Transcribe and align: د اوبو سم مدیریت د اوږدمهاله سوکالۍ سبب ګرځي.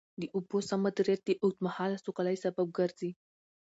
د 0.21 0.23
اوبو 0.35 0.57
سم 0.67 0.79
مدیریت 0.85 1.21
د 1.25 1.31
اوږدمهاله 1.43 1.97
سوکالۍ 2.05 2.37
سبب 2.45 2.67
ګرځي. 2.77 3.11